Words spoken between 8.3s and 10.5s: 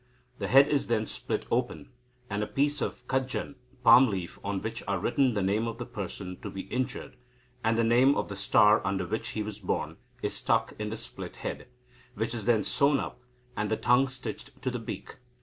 star under which he was born, is